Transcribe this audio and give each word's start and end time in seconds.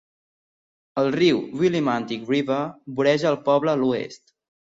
El 1.01 1.09
riu 1.19 1.41
Willimantic 1.59 2.25
River 2.33 2.59
voreja 3.01 3.29
el 3.35 3.39
poble 3.53 3.73
a 3.77 3.79
l'oest. 3.85 4.35